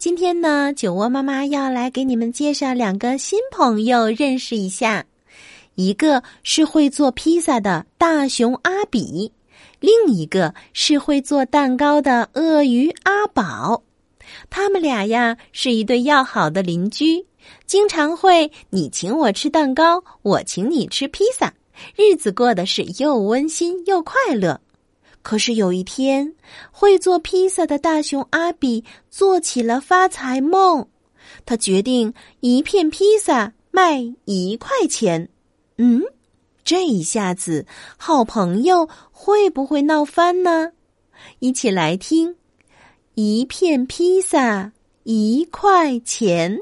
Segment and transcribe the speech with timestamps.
[0.00, 5.04] 今天呢，酒窝妈妈要来给你们介绍两个新朋友，认识一下。
[5.74, 9.30] 一个是会做披萨的大熊阿比，
[9.78, 13.82] 另一个是会做蛋糕的鳄鱼阿宝。
[14.48, 17.26] 他们俩呀是一对要好的邻居，
[17.66, 21.52] 经常会你请我吃蛋糕，我请你吃披萨，
[21.94, 24.62] 日子过得是又温馨又快乐。
[25.22, 26.34] 可是有一天，
[26.70, 30.88] 会做披萨的大熊阿比做起了发财梦。
[31.44, 35.28] 他决定一片披萨卖一块钱。
[35.76, 36.02] 嗯，
[36.64, 40.72] 这一下子好朋友会不会闹翻呢？
[41.38, 42.36] 一起来听，
[43.14, 44.72] 一片披萨
[45.04, 46.60] 一块钱。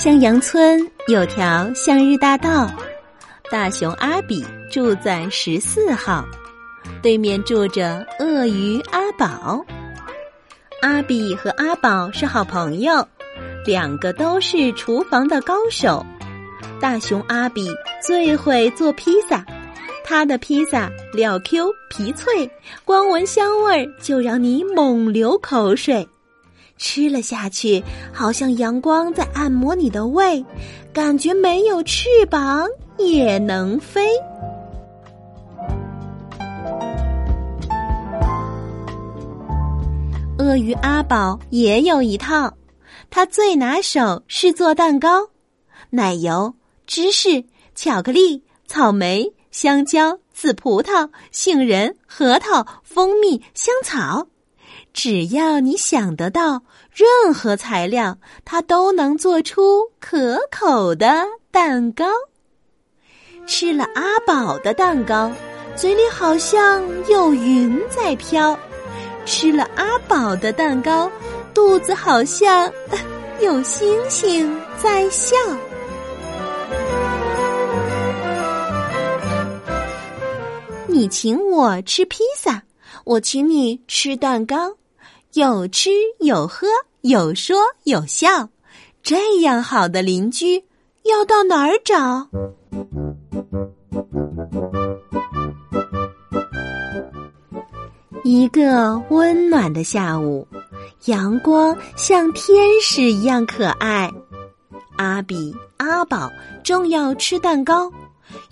[0.00, 2.70] 向阳村有条向日大道，
[3.50, 4.42] 大熊阿比
[4.72, 6.24] 住在十四号，
[7.02, 9.62] 对面住着鳄鱼阿宝。
[10.80, 13.06] 阿比和阿宝是好朋友，
[13.66, 16.02] 两个都是厨房的高手。
[16.80, 17.68] 大熊阿比
[18.02, 19.44] 最会做披萨，
[20.02, 22.50] 他的披萨料 Q 皮脆，
[22.86, 26.08] 光闻香味儿就让你猛流口水。
[26.82, 30.42] 吃了下去，好像阳光在按摩你的胃，
[30.94, 34.08] 感觉没有翅膀也能飞。
[40.38, 42.52] 鳄鱼阿宝也有一套，
[43.10, 45.28] 他最拿手是做蛋糕，
[45.90, 46.54] 奶油、
[46.86, 54.26] 芝士、巧克力、草莓、香蕉、紫葡萄、杏仁、核桃、蜂蜜、香草。
[54.92, 56.62] 只要你想得到
[56.92, 62.06] 任何材料，它都能做出可口的蛋糕。
[63.46, 65.30] 吃了阿宝的蛋糕，
[65.74, 68.56] 嘴里好像有云在飘；
[69.24, 71.10] 吃了阿宝的蛋糕，
[71.54, 72.70] 肚子好像
[73.40, 75.36] 有星星在笑。
[80.86, 82.62] 你请我吃披萨，
[83.04, 84.76] 我请你吃蛋糕。
[85.34, 86.66] 有吃有喝
[87.02, 88.48] 有说有笑，
[89.00, 90.56] 这样好的邻居
[91.04, 92.28] 要到哪儿找？
[98.24, 100.46] 一个温暖的下午，
[101.04, 104.10] 阳光像天使一样可爱。
[104.96, 106.28] 阿比、阿宝
[106.64, 107.88] 正要吃蛋糕，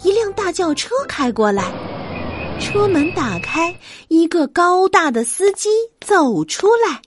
[0.04, 1.87] 一辆大轿车开过来。
[2.60, 3.74] 车门打开，
[4.08, 5.68] 一个高大的司机
[6.00, 7.00] 走出来。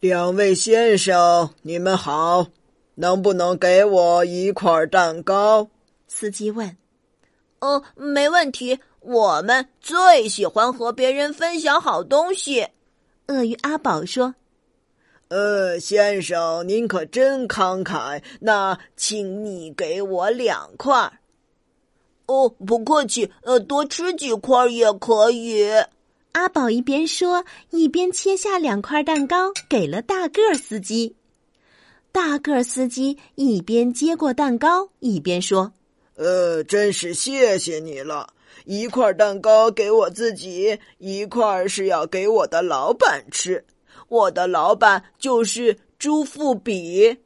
[0.00, 2.46] 两位先生，你们好，
[2.94, 5.68] 能不能给我一块蛋糕？
[6.06, 6.76] 司机问。
[7.60, 12.68] 哦，没问题，我们最喜欢和别人分享好东西。
[13.28, 14.34] 鳄鱼阿宝说。
[15.28, 21.19] 呃，先生，您可真慷慨，那请你给我两块。
[22.30, 25.64] 哦，不客气，呃，多吃几块也可以。
[26.30, 31.16] 阿宝一边说，一边切下两块蛋糕给了大个司机。
[32.12, 35.72] 大个司机一边接过蛋糕，一边说
[36.14, 38.32] ：“呃，真是谢谢你了。
[38.64, 43.64] 一块蛋糕给我自己，一块是要给我的老板吃。
[44.06, 47.16] 我的老板就是朱富比。”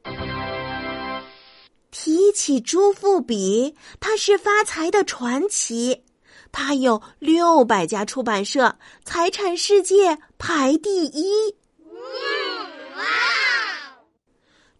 [2.05, 6.03] 提起朱富比，他是发财的传奇。
[6.51, 11.55] 他有六百家出版社，财产世界排第一。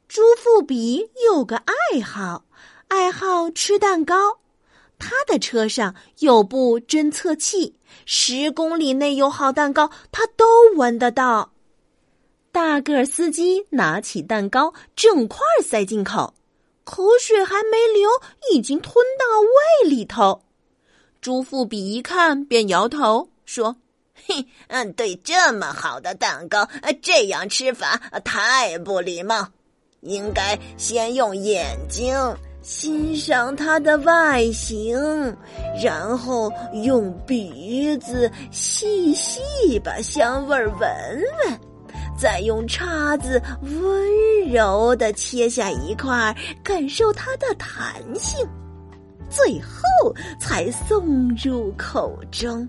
[0.08, 2.46] 朱富比有个爱好，
[2.90, 4.38] 爱好吃蛋糕。
[5.00, 7.76] 他的车上有部侦测器，
[8.06, 10.46] 十公里内有好蛋糕，他都
[10.76, 11.52] 闻得到。
[12.52, 16.32] 大个司机拿起蛋糕，整块塞进口。
[16.86, 18.10] 口水还没流，
[18.54, 20.44] 已经吞到胃里头。
[21.20, 23.76] 朱富比一看便摇头说
[24.14, 26.70] ：“嘿，嗯，对这么好的蛋糕，
[27.02, 29.50] 这样吃法太不礼貌。
[30.02, 32.16] 应该先用眼睛
[32.62, 34.96] 欣赏它的外形，
[35.84, 36.52] 然后
[36.84, 39.42] 用鼻子细细
[39.84, 41.60] 把香味闻闻，
[42.18, 48.48] 再用叉子温柔的切下一块，感受它的弹性，
[49.30, 52.68] 最后才送入口中，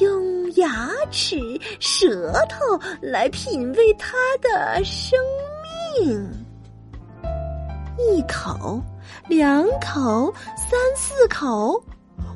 [0.00, 1.38] 用牙齿、
[1.80, 5.18] 舌头来品味它的生
[6.00, 6.30] 命。
[7.98, 8.80] 一口。
[9.28, 11.80] 两口，三四口，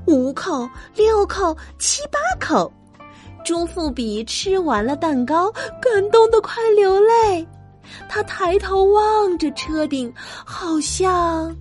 [0.07, 2.73] 五口，六口，七八口，
[3.47, 7.47] 朱富比吃完了蛋糕，感动的快流泪。
[8.09, 10.13] 他抬头望着车顶，
[10.45, 11.57] 好像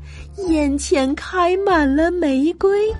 [0.47, 2.91] 眼前开满了玫瑰。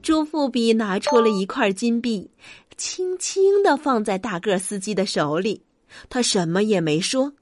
[0.00, 2.30] 朱富比拿出了一块金币，
[2.76, 5.60] 轻轻的放在大个司机的手里，
[6.08, 7.32] 他什么也没说。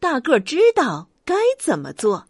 [0.00, 2.24] 大个知道该怎么做。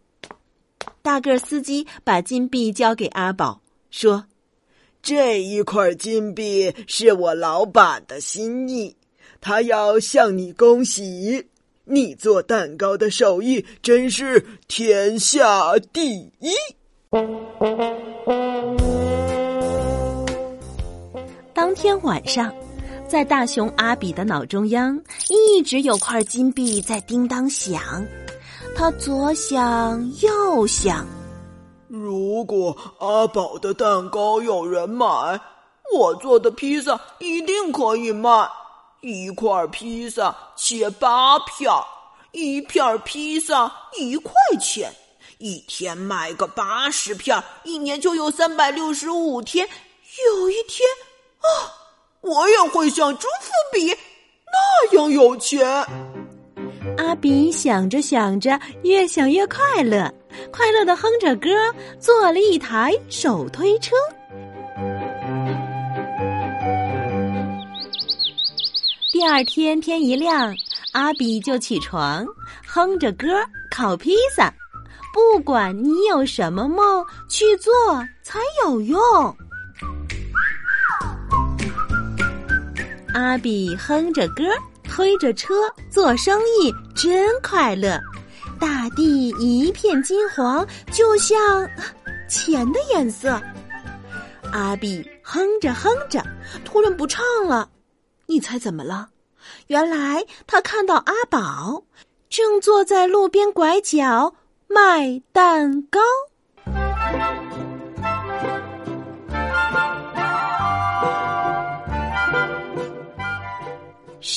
[1.01, 3.63] 大个司机把金币交给阿宝，
[3.99, 4.27] 说
[5.01, 8.95] ：“这一块金币是我老板的心意，
[9.41, 11.47] 他要向你恭喜。
[11.85, 16.53] 你做蛋糕的手艺真是天下第一。”
[21.55, 22.55] 当天晚上。
[23.09, 28.05] 在大熊阿比的脑中央，一直有块金币在叮当响。
[28.75, 31.07] 他左想右想，
[32.01, 35.07] 如果阿宝的蛋糕有人买，
[35.95, 38.49] 我做的披萨一定可以卖。
[39.03, 41.71] 一块披萨切八片，
[42.33, 44.93] 一片披萨一块钱，
[45.39, 49.69] 一天卖个八十片，一年就有三百六十五天。
[50.25, 50.89] 有一天，
[51.41, 51.49] 啊！
[52.23, 53.95] 我也会像朱富比
[54.47, 55.87] 那样有钱。
[56.99, 60.13] 阿比想着想着，越想越快乐，
[60.51, 61.51] 快乐的哼着歌，
[61.99, 63.95] 坐了一台手推车。
[69.13, 70.55] 第二天天一亮，
[70.93, 72.27] 阿比就起床，
[72.67, 73.27] 哼着歌
[73.71, 74.53] 烤披萨。
[75.15, 77.73] 不管你有什么梦，去做
[78.23, 78.99] 才有用。
[83.15, 84.45] 阿比哼着歌，
[84.85, 85.55] 推着车
[85.91, 87.99] 做生意，真快乐。
[88.59, 91.37] 大地一片金黄，就像
[92.29, 93.41] 钱的颜色。
[94.53, 96.23] 阿比哼着哼着，
[96.65, 97.69] 突然不唱了。
[98.27, 99.09] 你猜怎么了？
[99.69, 101.85] 原来他看到阿宝
[102.29, 104.35] 正坐在路边拐角
[104.69, 106.01] 卖蛋糕。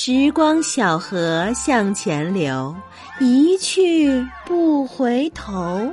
[0.02, 2.74] 时光小河向前流，
[3.20, 5.86] 一去不回头。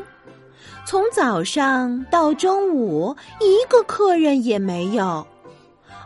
[0.86, 5.28] 从早上到中午，一个客人也没有。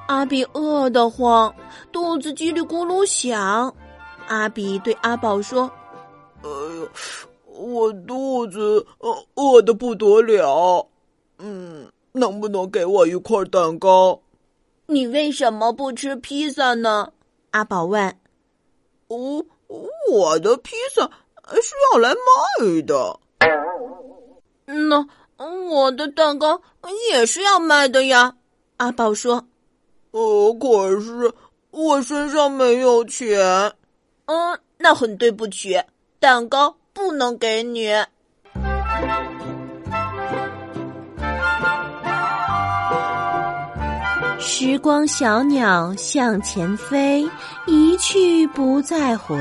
[0.07, 1.53] 阿比饿得慌，
[1.91, 3.71] 肚子叽里咕噜响。
[4.25, 5.69] 阿比对阿宝说
[6.41, 6.89] ：“哎呦，
[7.45, 10.83] 我肚子饿饿得不得了。
[11.37, 14.19] 嗯，能不能给我一块蛋糕？
[14.87, 17.07] 你为什么不吃披萨呢？”
[17.51, 18.17] 阿宝问
[19.07, 19.45] ：“我
[20.09, 21.09] 我的披萨
[21.61, 23.19] 是要来卖的。
[24.65, 25.05] 那
[25.69, 26.61] 我的蛋糕
[27.11, 28.35] 也是要卖的呀。”
[28.77, 29.45] 阿宝说
[30.11, 31.33] ：“呃，可是
[31.71, 33.73] 我身上没有钱。
[34.25, 35.77] 嗯，那很对不起，
[36.19, 37.89] 蛋糕不能给你。”
[44.61, 47.27] 时光小鸟向前飞，
[47.65, 49.35] 一去不再回。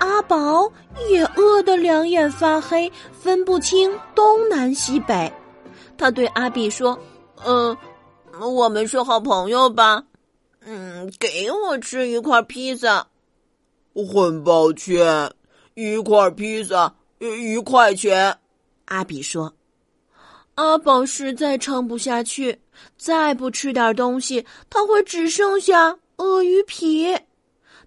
[0.00, 0.68] 阿宝
[1.08, 5.32] 也饿得两眼发黑，分不清东南西北。
[5.96, 6.98] 他对阿比说
[7.46, 7.76] ：“嗯，
[8.40, 10.02] 我们是好朋友吧？
[10.64, 13.06] 嗯，给我吃一块披萨。
[13.94, 15.32] 很抱歉，
[15.74, 18.36] 一块披萨一块钱。”
[18.86, 19.54] 阿比说。
[20.56, 22.58] 阿宝实在撑不下去，
[22.96, 27.16] 再不吃点东西，他会只剩下鳄鱼皮。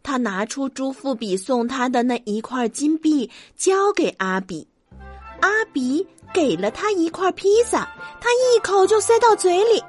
[0.04, 4.68] 他拿出朱富比送他的那一块金币，交给阿比。
[5.40, 7.88] 阿比给了他一块披萨，
[8.20, 9.82] 他一口就塞到嘴里，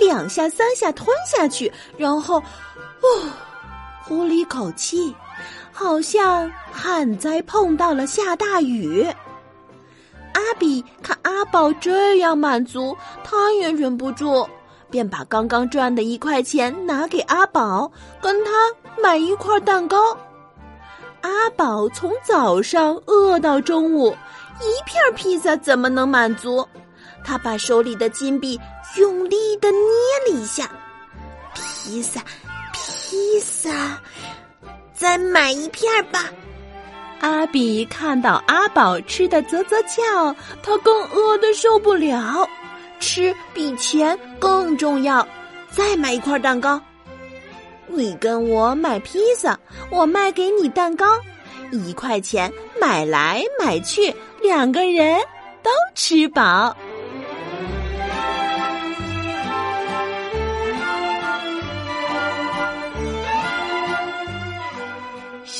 [0.00, 3.30] 两下三下吞下去，然后，哦，
[4.02, 5.14] 呼了一口气，
[5.72, 9.06] 好像旱灾碰到了下大雨。
[10.48, 14.48] 阿比看阿宝这样满足，他也忍不住，
[14.90, 18.50] 便把刚刚赚的一块钱拿给阿宝，跟他
[19.02, 20.16] 买一块蛋糕。
[21.20, 24.16] 阿宝从早上饿到中午，
[24.62, 26.66] 一片披萨怎么能满足？
[27.22, 28.58] 他把手里的金币
[28.96, 30.70] 用力的捏了一下，
[31.52, 32.22] 披萨，
[32.72, 34.00] 披萨，
[34.94, 36.24] 再买一片吧。
[37.20, 42.48] 阿比看到阿宝吃的啧啧叫，他更饿的受不了，
[43.00, 45.26] 吃比钱更重要。
[45.70, 46.80] 再买一块蛋糕。
[47.86, 49.58] 你跟我买披萨，
[49.90, 51.06] 我卖给你蛋糕，
[51.72, 55.18] 一块钱买来买去，两个人
[55.62, 56.76] 都吃饱。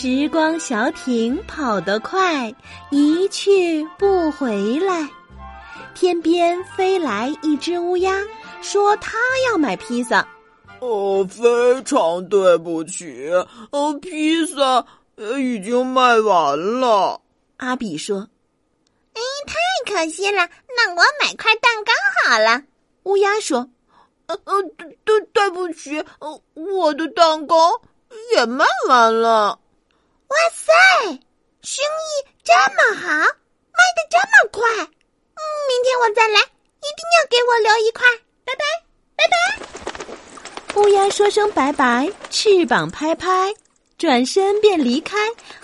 [0.00, 2.54] 时光小艇跑得快，
[2.88, 5.08] 一去不回来。
[5.92, 8.16] 天边飞来一只乌鸦，
[8.62, 9.18] 说它
[9.50, 10.24] 要买披萨。
[10.78, 13.28] 哦，非常对不起，
[13.72, 14.86] 哦，披萨
[15.36, 17.20] 已经卖完了。
[17.56, 18.20] 阿比说
[19.14, 22.62] ：“哎，太可惜了，那我买块蛋糕好了。”
[23.02, 23.68] 乌鸦说
[24.28, 27.82] ：“呃呃，对对对不起，呃，我的蛋糕
[28.36, 29.58] 也卖完了。”
[30.28, 30.72] 哇塞，
[31.62, 38.06] 生意这么好，卖的这么快，嗯，明天我再来，一定要给我留一块。
[38.44, 38.64] 拜拜，
[39.16, 39.36] 拜拜。
[40.80, 43.54] 乌鸦说声拜拜，翅膀拍拍，
[43.96, 45.16] 转身便离开，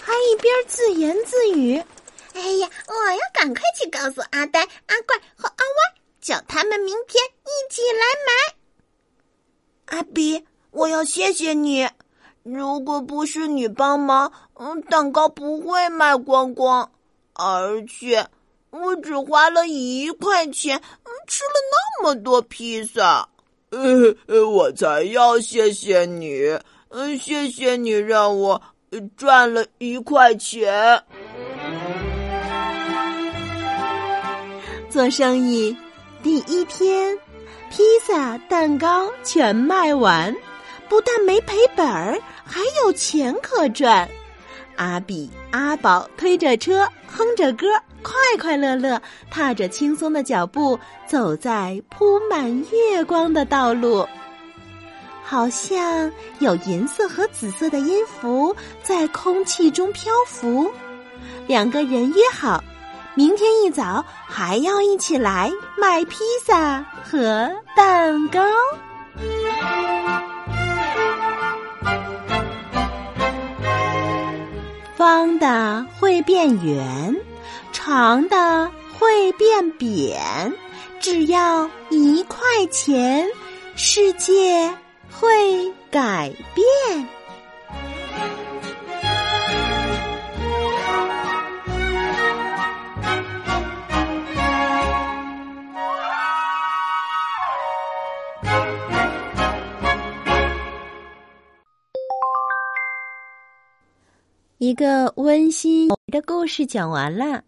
[0.02, 1.76] 还一边自言自语
[2.34, 11.88] ：“哎呀，我要赶快去告诉阿呆、阿怪和阿歪，叫他们明天一起来买。”阿比，我要谢谢你，
[12.42, 16.90] 如果不是你帮忙，嗯，蛋糕不会卖光光，
[17.32, 18.24] 而且
[18.70, 20.80] 我只花了一块钱，
[21.26, 23.28] 吃了那么多披萨。
[23.70, 26.56] 呃，我才要谢谢你，
[26.90, 28.62] 嗯，谢谢你让我
[29.16, 31.02] 赚了一块钱。
[34.88, 35.76] 做生意
[36.22, 37.18] 第一天，
[37.68, 40.32] 披萨、蛋糕全卖完，
[40.88, 44.08] 不但没赔本儿，还有钱可赚。
[44.76, 47.66] 阿比、阿宝推着车，哼着歌。
[48.02, 49.00] 快快乐乐，
[49.30, 54.06] 踏着轻松的脚步，走在铺满月光的道路。
[55.22, 60.70] 好像有银色和紫色的音符在空气中漂浮。
[61.46, 62.62] 两个人约好，
[63.14, 68.40] 明天一早还要一起来买披萨和蛋糕。
[75.04, 77.14] 方的会变圆。
[77.74, 80.50] 长的会变扁，
[80.98, 82.38] 只要一块
[82.70, 83.28] 钱，
[83.76, 84.72] 世界
[85.10, 87.06] 会改变。
[104.74, 107.44] 一个温馨的故事讲完了。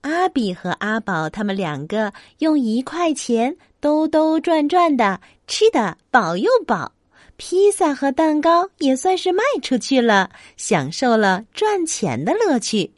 [0.00, 6.90] 阿比和阿宝他们两个用一块钱兜兜转转的吃得饱又饱，
[7.36, 12.90] 披萨和蛋糕也算是卖出去了，享受了赚钱的乐趣。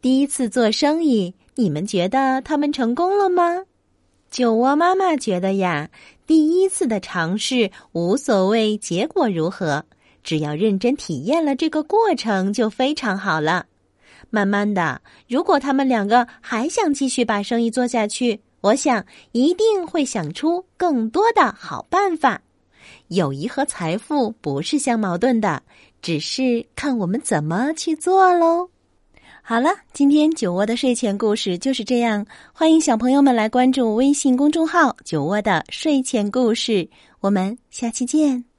[0.00, 3.64] 第一次做生意，你们觉得他们成功了吗？
[4.30, 5.90] 酒窝妈妈觉得呀，
[6.26, 9.84] 第一次的尝试无所谓结果如何，
[10.22, 13.66] 只要认真体验了这个过程，就非常好了。
[14.30, 22.40] 慢慢的，如果他们两个还想继续把生意做下去，我想一定会想出更多的好办法。
[23.08, 25.62] 友谊和财富不是相矛盾的，
[26.00, 28.68] 只是看我们怎么去做喽。
[29.42, 32.24] 好了，今天酒窝的睡前故事就是这样。
[32.54, 36.88] 欢迎小朋友们来关注微信公众号“酒窝的睡前故事”，
[37.20, 38.44] 我们下期见。